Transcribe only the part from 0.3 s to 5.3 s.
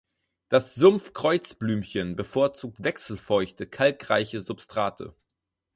Das Sumpf-Kreuzblümchen bevorzugt wechselfeuchte, kalkreiche Substrate.